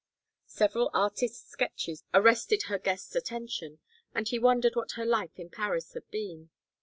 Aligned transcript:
Several 0.47 0.89
artist's 0.95 1.47
sketches 1.51 2.03
arrested 2.11 2.63
her 2.69 2.79
guest's 2.79 3.15
attention 3.15 3.77
and 4.15 4.27
he 4.27 4.39
wondered 4.39 4.75
what 4.75 4.93
her 4.93 5.05
life 5.05 5.37
in 5.37 5.51
Paris 5.51 5.93
had 5.93 6.09
been. 6.09 6.49